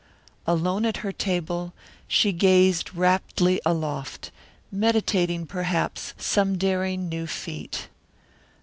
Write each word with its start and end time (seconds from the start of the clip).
Alone 0.47 0.83
at 0.87 0.97
her 1.05 1.11
table, 1.11 1.73
she 2.07 2.31
gazed 2.31 2.89
raptly 2.95 3.59
aloft, 3.63 4.31
meditating 4.71 5.45
perhaps 5.45 6.15
some 6.17 6.57
daring 6.57 7.07
new 7.07 7.27
feat. 7.27 7.87